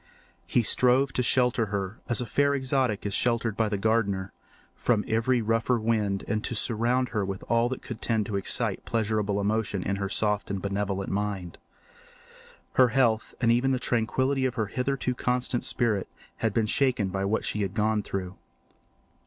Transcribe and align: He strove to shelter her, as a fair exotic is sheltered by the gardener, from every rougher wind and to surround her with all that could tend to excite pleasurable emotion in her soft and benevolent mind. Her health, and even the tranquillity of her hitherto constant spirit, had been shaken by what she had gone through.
He 0.47 0.63
strove 0.63 1.13
to 1.13 1.21
shelter 1.21 1.67
her, 1.67 1.99
as 2.09 2.21
a 2.21 2.25
fair 2.25 2.55
exotic 2.55 3.05
is 3.05 3.13
sheltered 3.13 3.55
by 3.55 3.69
the 3.69 3.77
gardener, 3.77 4.33
from 4.73 5.05
every 5.07 5.43
rougher 5.43 5.79
wind 5.79 6.23
and 6.27 6.43
to 6.43 6.55
surround 6.55 7.09
her 7.09 7.23
with 7.23 7.43
all 7.47 7.69
that 7.69 7.83
could 7.83 8.01
tend 8.01 8.25
to 8.25 8.35
excite 8.35 8.83
pleasurable 8.83 9.39
emotion 9.39 9.83
in 9.83 9.97
her 9.97 10.09
soft 10.09 10.49
and 10.49 10.59
benevolent 10.59 11.11
mind. 11.11 11.59
Her 12.73 12.87
health, 12.87 13.35
and 13.39 13.51
even 13.51 13.73
the 13.73 13.79
tranquillity 13.79 14.45
of 14.45 14.55
her 14.55 14.65
hitherto 14.65 15.13
constant 15.13 15.63
spirit, 15.63 16.07
had 16.37 16.51
been 16.51 16.65
shaken 16.65 17.09
by 17.09 17.23
what 17.23 17.45
she 17.45 17.61
had 17.61 17.75
gone 17.75 18.01
through. 18.01 18.37